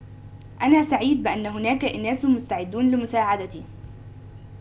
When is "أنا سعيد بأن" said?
0.61-1.45